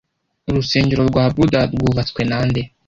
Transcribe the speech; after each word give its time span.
Urusengero 0.49 1.01
rwa 1.09 1.25
buda 1.33 1.61
rwubatswe 1.73 2.21
nande 2.29 2.61